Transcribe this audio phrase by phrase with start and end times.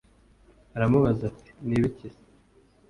[0.75, 2.23] aramubaza ati “ni ibiki se?